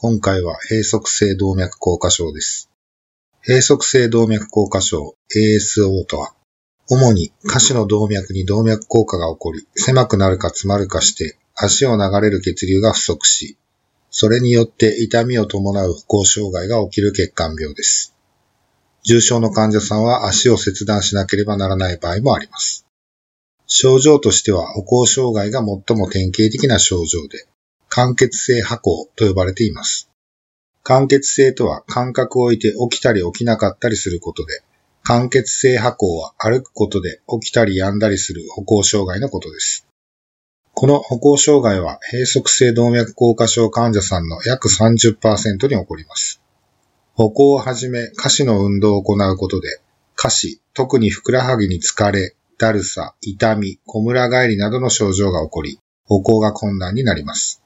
[0.00, 2.70] 今回は閉塞性動脈硬化症です。
[3.44, 6.34] 閉塞性動脈硬化症、ASO とは、
[6.88, 13.58] 主に下肢の動脈に動脈硬化が起こり、狭くなるか詰まるかして、足を流れる血流が不足し、
[14.08, 18.14] それによって痛みを伴う歩行障害が起きる血管病です。
[19.02, 22.86] 重症の患者さんは足を切断しなければならない場合もあります。
[23.66, 27.48] 症状としては歩行障害が最も典型的な症状で、
[27.88, 30.10] 間欠性跛行と呼ばれています。
[30.82, 34.62] 間欠性とは感覚を置いて起きたり起きなかったりすることで、
[35.02, 39.86] 間欠性跛行は歩くことで起きたり止んだりする歩行障害のことです。
[40.74, 46.40] この歩行障害は閉塞性動脈硬化症患者さんの約30%に起こります。
[47.14, 49.80] 歩行をはじめ下肢の運動を行うことで、
[50.14, 57.62] 下肢、特にふくらはぎに疲れ、だるさ、痛み、こむら返りなどの症状が起こり、歩行が困難になります。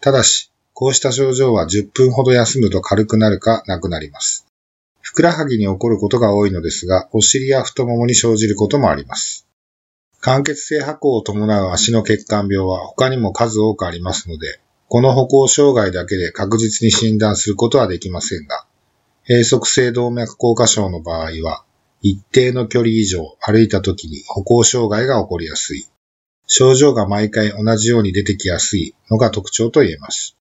[0.00, 4.46] ただし、こうした症状は10分ほど休むと軽くなるかなくなります。
[5.00, 9.46] ふくらはぎに起こることが多いのですが、お尻や太ももに生じることもあります。
[10.20, 18.66] 間欠性跛行を伴う足の血管病は他にも数多くありますので、この歩行障害だけで確実に診断することはできませんが、
[19.28, 21.64] 閉塞性動脈硬化症の場合は、
[22.02, 25.86] 一定の距離以上歩いた時に歩行障害が起こりやすい。
[26.52, 30.36] 症状が毎回同じように出てきやすいのが特徴と言えます。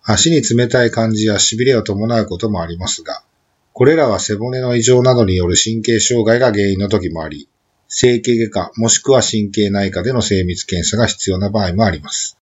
[0.00, 3.24] 足に冷たい感じや痺れを伴うこともありますが、
[3.72, 7.48] これらは背骨の異常などによる神経障害が原因の時もあり、
[7.88, 12.38] 整形外科もしくは神経内科での精密検査が必要な場合もあります。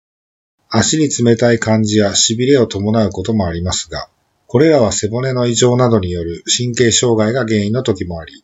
[0.68, 4.08] 足に冷たい感じや痺れを伴うこともありますが、
[4.48, 8.42] これらは背骨の異常などによる神経障害が原因の時もあり、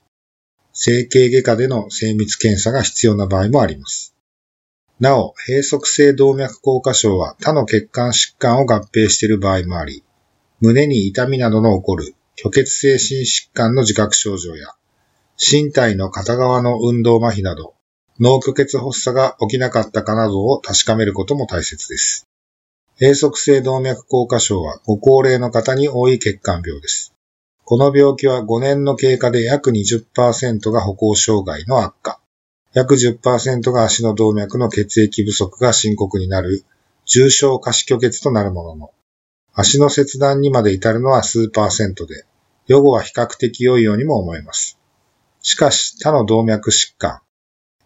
[0.72, 4.14] 整形外科での精密検査が必要な場合もあります。
[5.02, 10.04] なお、閉塞性動脈硬化症は他の血管疾患を合併している場合もあり、
[10.60, 14.68] 胸に痛みなどの起こる虚血性心疾患の自覚症状や、
[15.36, 17.74] 身体の片側の運動麻痺など、
[18.20, 22.28] 脳虚血発作が起きなかったかなどを確かめることも大切です。
[23.00, 27.12] 閉塞性動脈硬化症はご高齢の方に多い血管病です。
[27.64, 32.21] この病気は5年の経過で約20%が歩行障害の悪化、
[32.74, 36.64] 約10%が足の動脈の血液不足が深刻になる
[37.04, 38.90] 重症下肢虚血となるものの、
[39.52, 42.24] 足の切断にまで至るのは数パーセントで、
[42.68, 44.78] 予後は比較的良いようにも思えます。
[45.42, 47.20] しかし他の動脈疾患、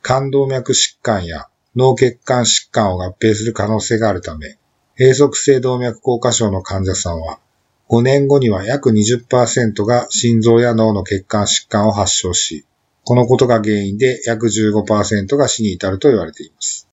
[0.04, 4.58] 肝動脈疾患や脳血管疾患を合併する可能性があるため、
[4.96, 7.40] 閉塞性動脈硬化症の患者さんは、
[7.88, 12.64] 5年後には約20%が心臓や脳の血管疾患を発症し、
[13.08, 16.88] このことが原因で約15%が死に至ると言われています。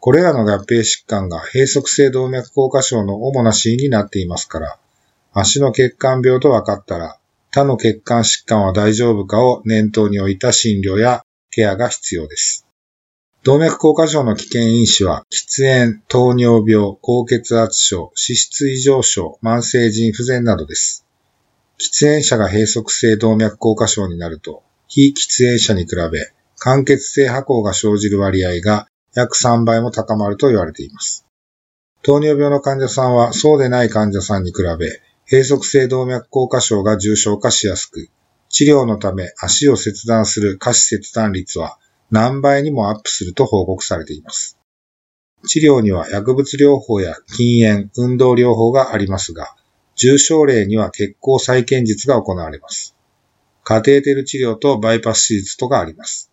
[0.00, 4.78] これらの合併疾患が閉塞性動脈硬化症の主な死因になっていますから、
[5.32, 7.20] 足の血管病と分かったら、
[7.52, 11.22] 他の血管疾患は大丈夫かを念頭に置いた診療や
[11.52, 12.66] ケアが必要です。
[13.44, 21.06] 動脈硬化症の危険因子は、喫煙、糖尿病、高血圧症、脂質異常症、慢性腎不全などです。
[21.78, 31.26] 喫煙者が閉塞性動脈硬化症になると、非喫煙者に比べ、間欠性跛行が生じる割合が約3倍も高まると言われています。
[32.02, 35.00] 糖尿病の患者さんはそうでない患者さんに比べ、
[35.30, 38.08] 閉塞性動脈硬化症が重症化しやすく、
[38.48, 41.78] 治療のため足を切断する下肢切断率は
[42.10, 44.58] 何倍にもアップすると報告されています。
[45.46, 49.54] 治療には薬物療法や禁煙、運動療法がありますが、
[49.96, 52.94] 重症例には血行再建術が行われます。
[53.68, 56.32] カテーテル治療とバイパス手術とがあります。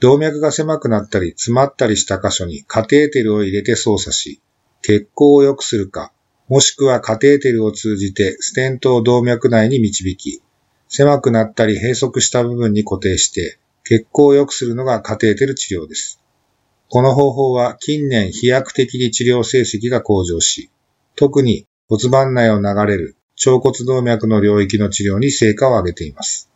[0.00, 4.40] 動脈が狭くなったり詰まったりした箇所にカテーテルを入れて操作し、
[4.80, 6.14] 血行を良くするか、
[6.48, 10.40] もしくはカテーテルを通じてステントを動脈内に導き、
[10.88, 16.22] 狭くなったり閉塞した部分に固定して、血行を良くするのがカテーテル治療です。
[16.88, 20.70] この方法は近年飛躍的に治療成績が向上し、
[21.16, 23.16] 特に骨盤内を流れる
[23.46, 26.50] 腸骨動脈の領域の治療に成果を上げています。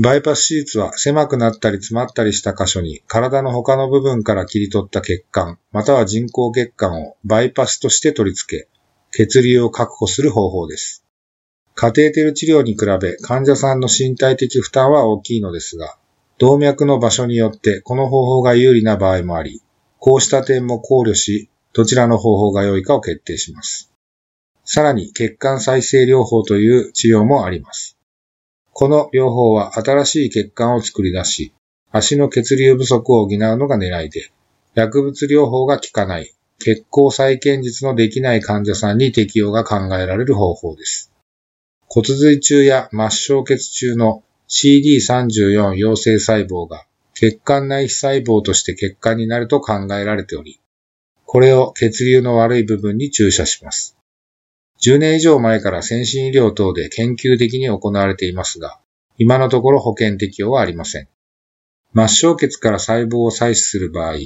[0.00, 8.68] バイパス手術は狭くなったり詰まったりした箇所に体の他の部分から切り取った血管、または人工血管をバイパスとして取り付け、
[9.10, 11.04] 血流を確保する方法です。
[11.74, 15.96] カテーテル治療に比べ患者さんの身体的負担は大きいのですが、
[16.38, 19.62] 動脈の場所によってこの方法が有利な場合もあり、
[19.98, 23.87] こうした点も考慮し、どちらの方法が良いかを決定します。
[24.70, 27.96] さらに血管再生療法という治療もあります。
[28.74, 31.54] この療法は新しい血管を作り出し、
[31.90, 34.30] 足の血流不足を補うのが狙いで、
[34.74, 41.10] 薬物療法が効かない、血行再建術のできない患者さんに適用が考えられる方法です。
[41.86, 46.84] 骨髄中や末梢血中の CD34 陽性細胞が
[47.14, 50.60] 血管内皮細胞として血管になると考えられており、
[51.24, 53.97] これを血流の悪い部分に注射します。
[54.80, 58.78] 10年以上前から先進医療等で研究的に行われていますが、
[59.16, 61.08] 今のところ保険適用はありません。
[61.94, 64.16] 末梢血から細胞を採取する場合、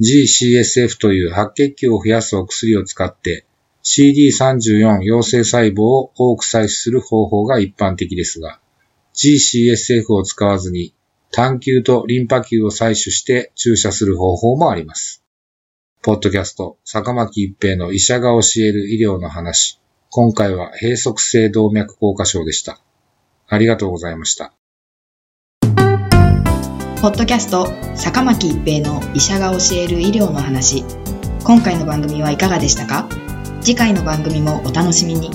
[0.00, 3.46] GCSF という白血球を増やすお薬を使って
[3.84, 8.58] CD34 陽性細胞を多く採取する方法が一般的ですが、
[9.14, 10.94] GCSF を使わずに
[11.30, 15.22] 単球とリンパ球を採取して注射する方法もあります。
[16.02, 19.80] ポッドキャスト、坂巻一平の医者が教える医療の話。
[20.16, 22.78] 今回は閉塞性動脈硬化症でした。
[23.48, 24.52] ありがとうございました。
[27.02, 27.66] ポッドキャスト
[27.96, 30.84] 坂巻一平の医者が教える医療の話
[31.44, 33.08] 今回の番組はいかがでしたか？
[33.60, 35.30] 次回の番組もお楽しみに